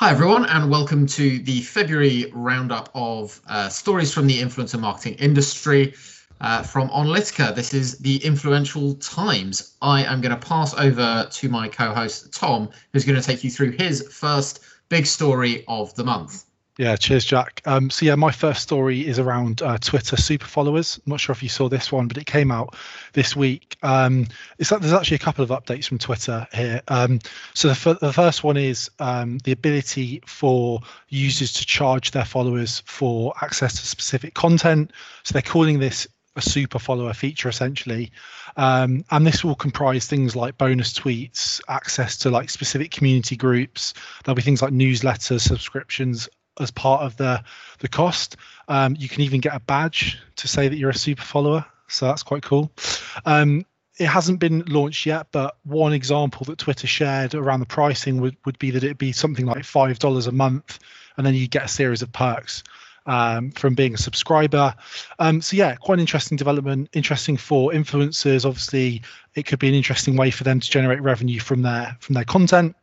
[0.00, 5.14] Hi, everyone, and welcome to the February roundup of uh, stories from the influencer marketing
[5.14, 5.92] industry
[6.40, 7.52] uh, from Onalytica.
[7.52, 9.74] This is the Influential Times.
[9.82, 13.42] I am going to pass over to my co host, Tom, who's going to take
[13.42, 16.44] you through his first big story of the month.
[16.78, 17.60] Yeah, cheers, Jack.
[17.66, 21.00] Um, so yeah, my first story is around uh, Twitter super followers.
[21.04, 22.76] I'm not sure if you saw this one, but it came out
[23.14, 23.76] this week.
[23.82, 24.28] Um,
[24.60, 26.80] it's there's actually a couple of updates from Twitter here.
[26.86, 27.18] Um,
[27.52, 32.24] so the, f- the first one is um, the ability for users to charge their
[32.24, 34.92] followers for access to specific content.
[35.24, 36.06] So they're calling this
[36.36, 38.12] a super follower feature essentially
[38.56, 43.92] um, and this will comprise things like bonus tweets access to like specific community groups
[44.22, 46.28] there'll be things like newsletters subscriptions
[46.60, 47.42] as part of the
[47.80, 48.36] the cost.
[48.68, 52.06] Um, you can even get a badge to say that you're a super follower, so
[52.06, 52.70] that's quite cool.
[53.24, 53.64] Um,
[53.98, 58.36] it hasn't been launched yet, but one example that Twitter shared around the pricing would,
[58.44, 60.78] would be that it'd be something like five dollars a month,
[61.16, 62.62] and then you get a series of perks
[63.08, 64.74] um, from being a subscriber.
[65.18, 66.90] Um, so yeah, quite an interesting development.
[66.92, 68.44] Interesting for influencers.
[68.44, 69.02] Obviously,
[69.34, 72.24] it could be an interesting way for them to generate revenue from their from their
[72.24, 72.76] content.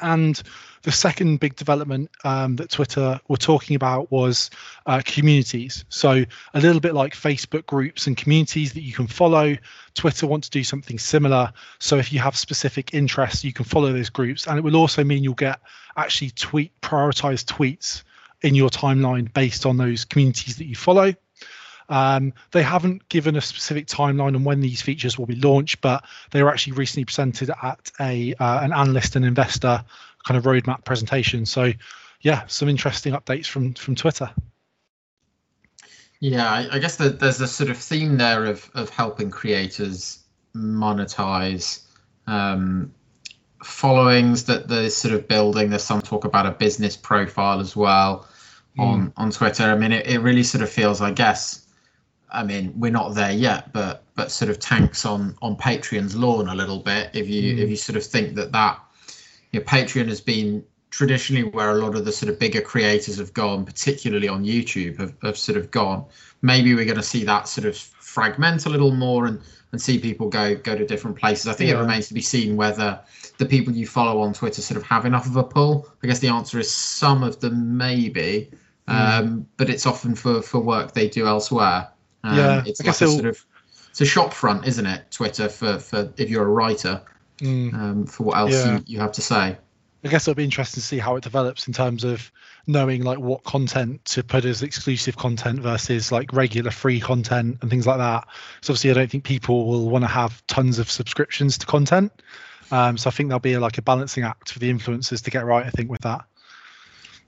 [0.00, 0.40] And
[0.82, 4.50] the second big development um, that Twitter were talking about was
[4.86, 5.84] uh, communities.
[5.88, 9.56] So, a little bit like Facebook groups and communities that you can follow,
[9.94, 11.52] Twitter want to do something similar.
[11.78, 14.46] So, if you have specific interests, you can follow those groups.
[14.46, 15.60] And it will also mean you'll get
[15.96, 18.02] actually tweet prioritized tweets
[18.42, 21.12] in your timeline based on those communities that you follow.
[21.88, 26.04] Um, they haven't given a specific timeline on when these features will be launched, but
[26.30, 29.84] they were actually recently presented at a uh, an analyst and investor
[30.26, 31.46] kind of roadmap presentation.
[31.46, 31.72] So,
[32.20, 34.30] yeah, some interesting updates from from Twitter.
[36.20, 40.24] Yeah, I, I guess that there's a sort of theme there of of helping creators
[40.54, 41.82] monetize
[42.26, 42.92] um,
[43.62, 45.70] followings that they're sort of building.
[45.70, 48.28] There's some talk about a business profile as well
[48.78, 49.12] on mm.
[49.16, 49.64] on Twitter.
[49.64, 51.67] I mean, it, it really sort of feels, I guess,
[52.30, 56.48] I mean, we're not there yet, but but sort of tanks on on Patreon's lawn
[56.48, 57.10] a little bit.
[57.14, 57.58] If you mm.
[57.58, 58.80] if you sort of think that that
[59.52, 63.18] you know, Patreon has been traditionally where a lot of the sort of bigger creators
[63.18, 66.04] have gone, particularly on YouTube, have, have sort of gone.
[66.42, 69.98] Maybe we're going to see that sort of fragment a little more and and see
[69.98, 71.46] people go go to different places.
[71.46, 71.76] I think yeah.
[71.76, 73.00] it remains to be seen whether
[73.36, 75.88] the people you follow on Twitter sort of have enough of a pull.
[76.02, 78.50] I guess the answer is some of them maybe,
[78.88, 78.92] mm.
[78.92, 81.88] um, but it's often for for work they do elsewhere.
[82.24, 83.44] Um, yeah, it's I like a sort of
[83.90, 85.10] it's a shop front, isn't it?
[85.10, 87.02] Twitter for for if you're a writer,
[87.38, 87.72] mm.
[87.74, 88.76] um, for what else yeah.
[88.76, 89.56] you, you have to say.
[90.04, 92.30] I guess it'll be interesting to see how it develops in terms of
[92.68, 97.70] knowing like what content to put as exclusive content versus like regular free content and
[97.70, 98.28] things like that.
[98.60, 102.12] So obviously, I don't think people will want to have tons of subscriptions to content.
[102.70, 105.30] Um, so I think there'll be a, like a balancing act for the influencers to
[105.30, 105.66] get right.
[105.66, 106.24] I think with that.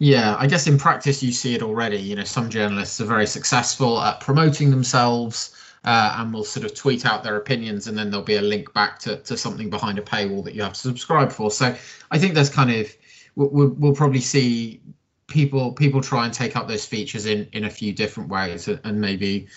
[0.00, 1.98] Yeah, I guess in practice you see it already.
[1.98, 6.74] You know, some journalists are very successful at promoting themselves uh, and will sort of
[6.74, 9.98] tweet out their opinions, and then there'll be a link back to, to something behind
[9.98, 11.50] a paywall that you have to subscribe for.
[11.50, 11.76] So
[12.10, 12.96] I think there's kind of
[13.36, 14.80] we'll, we'll probably see
[15.26, 19.00] people people try and take up those features in in a few different ways, and
[19.00, 19.48] maybe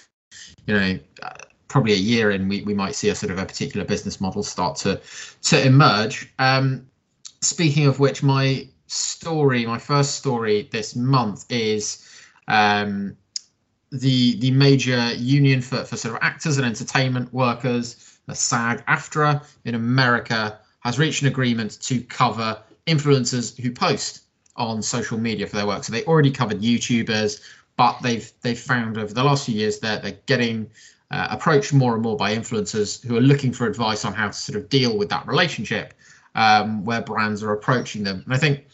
[0.67, 0.99] you know.
[1.23, 1.29] Uh,
[1.69, 4.43] probably a year in, we, we might see a sort of a particular business model
[4.43, 5.01] start to
[5.41, 6.31] to emerge.
[6.37, 6.85] Um,
[7.41, 12.07] speaking of which, my story, my first story this month is
[12.47, 13.17] um,
[13.91, 19.75] the the major union for, for sort of actors and entertainment workers, the SAG-AFTRA in
[19.75, 24.23] America, has reached an agreement to cover influencers who post
[24.55, 25.83] on social media for their work.
[25.83, 27.41] So they already covered YouTubers,
[27.77, 30.69] but they've they've found over the last few years that they're getting
[31.11, 34.33] uh, approached more and more by influencers who are looking for advice on how to
[34.33, 35.93] sort of deal with that relationship
[36.35, 38.23] um, where brands are approaching them.
[38.25, 38.65] And I think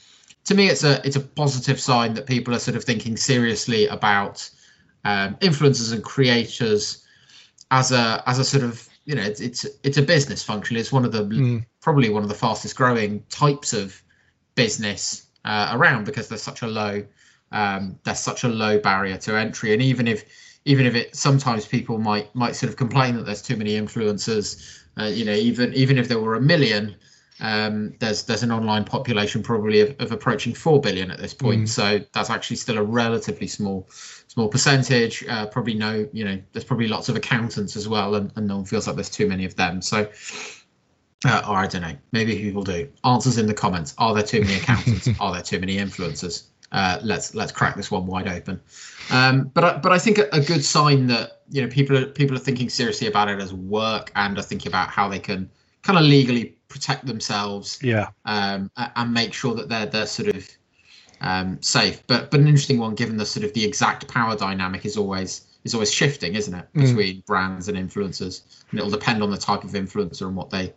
[0.50, 3.86] to me, it's a it's a positive sign that people are sort of thinking seriously
[3.86, 4.50] about
[5.06, 7.06] um, influencers and creators
[7.70, 10.76] as a as a sort of you know it's it's, it's a business function.
[10.76, 11.64] It's one of the mm.
[11.82, 14.02] probably one of the fastest growing types of
[14.56, 17.06] business uh, around because there's such a low
[17.52, 20.26] um, there's such a low barrier to entry, and even if
[20.66, 24.84] even if it sometimes people might might sort of complain that there's too many influencers,
[25.00, 26.96] uh, you know, even even if there were a million,
[27.42, 31.64] um, there's there's an online population probably of, of approaching four billion at this point.
[31.64, 31.70] Mm.
[31.70, 33.88] So that's actually still a relatively small
[34.28, 35.26] small percentage.
[35.28, 38.58] Uh, probably no, you know, there's probably lots of accountants as well, and, and no
[38.58, 39.82] one feels like there's too many of them.
[39.82, 40.10] So.
[41.26, 41.98] Uh, or I don't know.
[42.14, 42.88] Maybe people do.
[43.04, 43.94] Answers in the comments.
[43.98, 45.10] Are there too many accountants?
[45.20, 46.46] Are there too many influencers?
[46.72, 48.62] Uh, let's let's crack this one wide open.
[49.12, 52.06] Um, but I, but I think a, a, good sign that you know people are
[52.06, 55.50] people are thinking seriously about it as work and are thinking about how they can
[55.82, 57.80] kind of legally protect themselves.
[57.82, 58.10] Yeah.
[58.26, 60.48] Um, and make sure that they're they're sort of
[61.22, 62.02] um, safe.
[62.08, 65.42] But but an interesting one, given the sort of the exact power dynamic is always
[65.66, 66.82] is always shifting, isn't it, Mm.
[66.88, 70.74] between brands and influencers, and it'll depend on the type of influencer and what they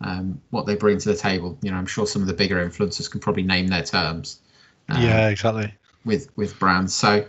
[0.00, 1.58] um, what they bring to the table.
[1.62, 4.40] You know, I'm sure some of the bigger influencers can probably name their terms.
[4.88, 5.74] um, yeah, exactly.
[6.04, 6.94] with with brands.
[6.94, 7.26] So,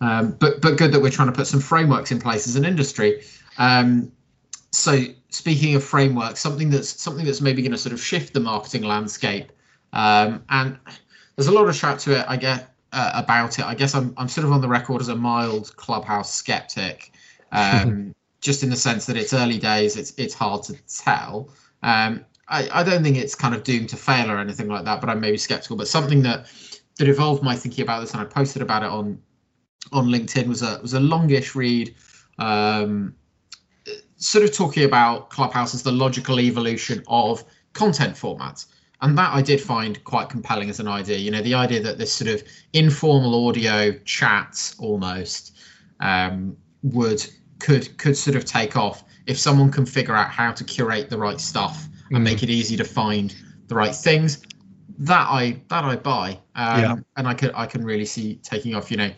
[0.00, 2.64] um, but but good that we're trying to put some frameworks in place as an
[2.64, 3.22] industry.
[3.58, 4.12] Um,
[4.72, 8.40] so speaking of frameworks, something that's something that's maybe going to sort of shift the
[8.40, 9.52] marketing landscape,
[9.92, 10.78] um, and
[11.36, 12.24] there's a lot of chat to it.
[12.26, 13.66] I get uh, about it.
[13.66, 17.12] I guess I'm I'm sort of on the record as a mild clubhouse skeptic,
[17.52, 19.96] um, just in the sense that it's early days.
[19.96, 21.50] It's it's hard to tell.
[21.82, 25.00] Um, I, I don't think it's kind of doomed to fail or anything like that,
[25.00, 25.76] but I'm maybe skeptical.
[25.76, 26.46] But something that
[26.98, 29.20] that evolved my thinking about this, and I posted about it on
[29.92, 31.94] on LinkedIn was a was a longish read,
[32.38, 33.14] um,
[34.22, 38.66] sort of talking about Clubhouse as the logical evolution of content formats,
[39.00, 41.18] and that I did find quite compelling as an idea.
[41.18, 42.42] You know, the idea that this sort of
[42.72, 45.56] informal audio chat almost
[46.00, 47.26] um, would
[47.58, 51.18] could could sort of take off if someone can figure out how to curate the
[51.18, 52.24] right stuff and Mm.
[52.24, 53.34] make it easy to find
[53.68, 54.42] the right things
[54.98, 56.96] that i that i buy um, Yeah.
[57.16, 59.10] and i could i can really see taking off you know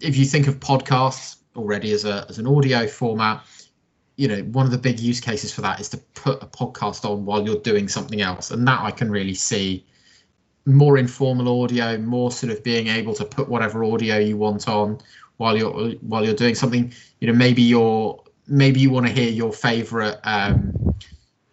[0.00, 3.42] if you think of podcasts already as a as an audio format
[4.18, 7.04] you know one of the big use cases for that is to put a podcast
[7.08, 8.50] on while you're doing something else.
[8.50, 9.86] And that i can really see.
[10.66, 14.98] More informal audio more sort of being able to put whatever audio you want on
[15.38, 16.92] while you're while you're doing something.
[17.20, 20.76] You know maybe you're maybe you want to hear your favorite um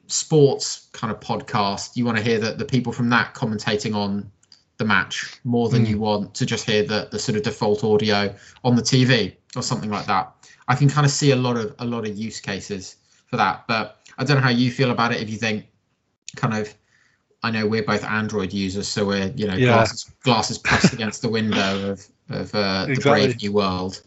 [0.07, 1.95] sports kind of podcast.
[1.95, 4.29] You want to hear the, the people from that commentating on
[4.77, 5.89] the match more than Mm.
[5.89, 8.35] you want to just hear the, the sort of default audio
[8.65, 10.34] on the tv or something like that
[10.67, 12.97] i can kind of see a lot of a lot of use cases
[13.27, 15.65] for that but i don't know how you feel about it if you think
[16.35, 16.73] kind of
[17.43, 19.73] i know we're both android users so we're you know Yeah.
[19.73, 24.01] glasses glasses pressed against the window of of uh, the brave new world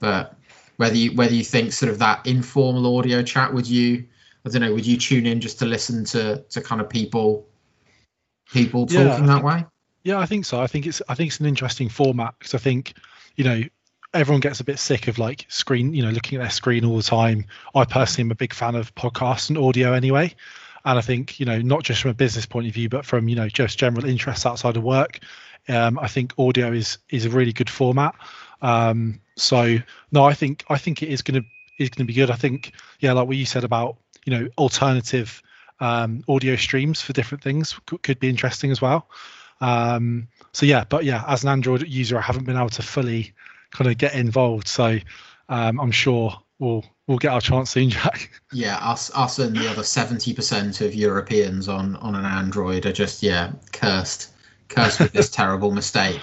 [0.00, 0.34] but
[0.78, 4.04] whether you whether you think sort of that informal audio chat would you
[4.46, 7.46] i don't know would you tune in just to listen to to kind of people
[8.50, 9.64] people talking I that think- way
[10.04, 10.60] Yeah, I think so.
[10.62, 12.94] I think it's I think it's an interesting format because I think,
[13.36, 13.60] you know,
[14.14, 16.96] everyone gets a bit sick of like screen, you know, looking at their screen all
[16.96, 17.44] the time.
[17.74, 20.34] I personally am a big fan of podcasts and audio anyway.
[20.84, 23.28] And I think, you know, not just from a business point of view, but from,
[23.28, 25.18] you know, just general interests outside of work.
[25.68, 28.14] Um, I think audio is is a really good format.
[28.62, 29.78] Um, so
[30.12, 31.42] no, I think I think it is gonna
[31.78, 32.30] is gonna be good.
[32.30, 35.42] I think, yeah, like what you said about, you know, alternative
[35.80, 39.08] um, audio streams for different things could, could be interesting as well.
[39.60, 43.32] Um, so yeah, but yeah, as an Android user, I haven't been able to fully
[43.70, 44.68] kind of get involved.
[44.68, 44.98] So
[45.48, 48.30] um, I'm sure we'll we'll get our chance soon, Jack.
[48.52, 53.22] yeah us us and the other 70% of europeans on on an android are just
[53.22, 54.30] yeah cursed
[54.68, 56.20] cursed with this terrible mistake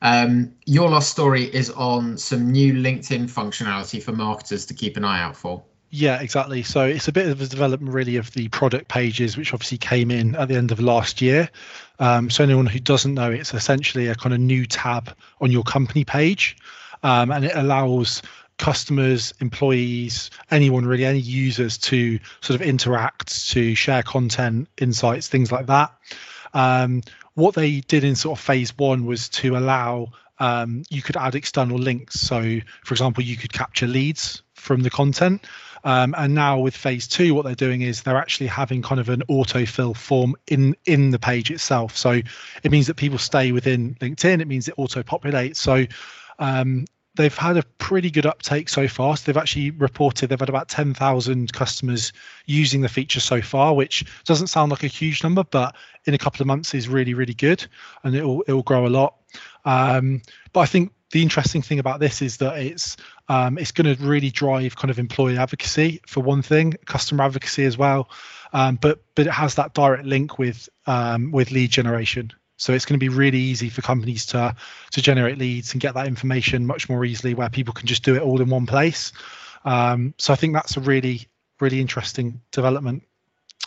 [0.00, 5.04] um your last story is on some new linkedin functionality for marketers to keep an
[5.04, 5.62] eye out for
[5.94, 6.62] Yeah, exactly.
[6.62, 10.10] So it's a bit of a development really of the product pages, which obviously came
[10.10, 11.50] in at the end of last year.
[11.98, 15.62] Um, so anyone who doesn't know, it's essentially a kind of new tab on your
[15.64, 16.56] company page,
[17.02, 18.22] um, and it allows
[18.58, 25.50] customers, employees, anyone really, any users to sort of interact, to share content, insights, things
[25.50, 25.92] like that.
[26.54, 27.02] Um,
[27.34, 31.34] what they did in sort of phase one was to allow um, you could add
[31.34, 32.20] external links.
[32.20, 35.44] So, for example, you could capture leads from the content.
[35.84, 39.08] Um, and now with phase two, what they're doing is they're actually having kind of
[39.08, 41.96] an autofill form in in the page itself.
[41.96, 42.20] So
[42.62, 44.40] it means that people stay within LinkedIn.
[44.40, 45.56] It means it auto populates.
[45.56, 45.86] So
[46.38, 49.16] um, they've had a pretty good uptake so far.
[49.16, 52.12] So they've actually reported they've had about 10,000 customers
[52.46, 56.18] using the feature so far, which doesn't sound like a huge number, but in a
[56.18, 57.66] couple of months is really, really good,
[58.04, 59.16] and it'll it'll grow a lot.
[59.64, 62.96] Um, but I think the interesting thing about this is that it's
[63.28, 67.64] um, it's going to really drive kind of employee advocacy for one thing, customer advocacy
[67.64, 68.08] as well.
[68.54, 72.32] Um, but but it has that direct link with um, with lead generation.
[72.62, 74.54] So it's going to be really easy for companies to
[74.92, 78.14] to generate leads and get that information much more easily, where people can just do
[78.14, 79.10] it all in one place.
[79.64, 81.26] Um, so I think that's a really
[81.58, 83.02] really interesting development.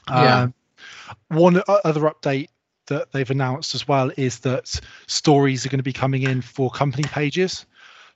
[0.10, 0.44] Yeah.
[0.44, 0.54] Um,
[1.28, 2.48] one other update
[2.88, 6.72] that they've announced as well is that stories are going to be coming in for
[6.72, 7.66] company pages.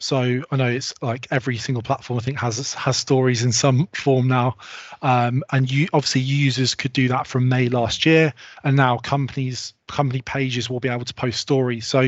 [0.01, 3.87] So I know it's like every single platform I think has has stories in some
[3.93, 4.55] form now,
[5.01, 9.73] um, and you obviously users could do that from May last year, and now companies
[9.87, 11.85] company pages will be able to post stories.
[11.85, 12.01] So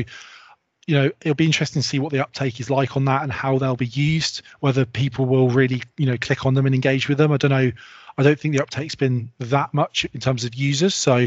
[0.86, 3.30] you know it'll be interesting to see what the uptake is like on that and
[3.30, 4.40] how they'll be used.
[4.60, 7.30] Whether people will really you know click on them and engage with them.
[7.30, 7.72] I don't know.
[8.16, 10.94] I don't think the uptake's been that much in terms of users.
[10.94, 11.26] So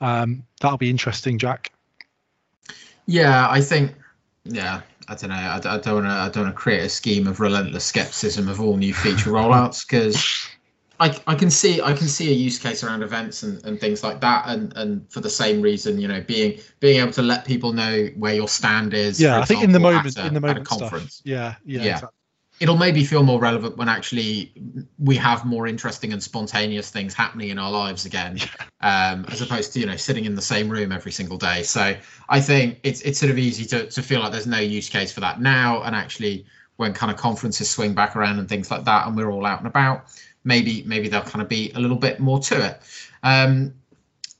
[0.00, 1.70] um, that'll be interesting, Jack.
[3.06, 3.94] Yeah, I think.
[4.44, 5.36] Yeah, I don't know.
[5.36, 6.10] I, I don't want to.
[6.10, 9.86] I don't want to create a scheme of relentless skepticism of all new feature rollouts
[9.86, 10.48] because
[11.00, 14.02] I, I can see I can see a use case around events and, and things
[14.02, 17.44] like that and and for the same reason you know being being able to let
[17.44, 20.40] people know where your stand is yeah I think in the moment a, in the
[20.40, 21.26] moment conference stuff.
[21.26, 21.92] yeah yeah, yeah.
[21.94, 22.17] Exactly.
[22.60, 24.52] It'll maybe feel more relevant when actually
[24.98, 28.38] we have more interesting and spontaneous things happening in our lives again
[28.80, 31.94] um, as opposed to you know sitting in the same room every single day so
[32.28, 35.12] I think it's it's sort of easy to, to feel like there's no use case
[35.12, 36.46] for that now and actually
[36.76, 39.58] when kind of conferences swing back around and things like that and we're all out
[39.58, 40.06] and about
[40.44, 42.80] maybe maybe there'll kind of be a little bit more to it.
[43.22, 43.74] Um,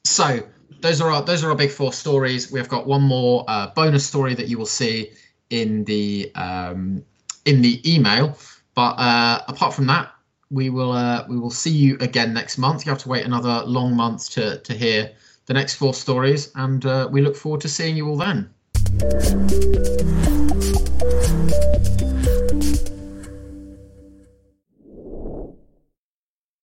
[0.05, 0.41] so
[0.81, 2.51] those are our those are our big four stories.
[2.51, 5.13] We've got one more uh, bonus story that you will see
[5.51, 7.05] in the um,
[7.49, 8.39] in the email.
[8.75, 10.13] But uh, apart from that,
[10.51, 12.87] we will uh, we will see you again next month.
[12.87, 15.13] You have to wait another long month to to hear
[15.47, 18.51] the next four stories, and uh, we look forward to seeing you all then.